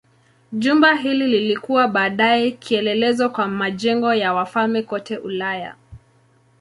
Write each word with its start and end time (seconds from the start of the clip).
Jumba 0.53 0.95
hili 0.95 1.27
lilikuwa 1.27 1.87
baadaye 1.87 2.51
kielelezo 2.51 3.29
kwa 3.29 3.47
majengo 3.47 4.13
ya 4.13 4.33
wafalme 4.33 4.81
kote 4.83 5.17
Ulaya. 5.17 5.75